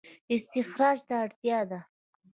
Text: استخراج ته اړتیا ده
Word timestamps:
استخراج 0.33 0.97
ته 1.07 1.15
اړتیا 1.23 1.59
ده 1.69 1.79